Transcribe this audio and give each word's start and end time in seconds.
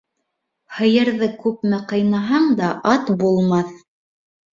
Һыйырҙы 0.77 1.27
күпме 1.43 1.79
ҡыйнаһаң 1.91 2.47
да 2.61 2.71
ат 2.93 3.13
булмаҫ. 3.21 3.77